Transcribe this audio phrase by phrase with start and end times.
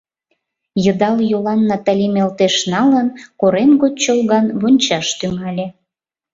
[0.83, 3.07] Йыдал йолан Наталим элтеш налын,
[3.39, 5.65] корем гоч чолган вончаш тӱҥале.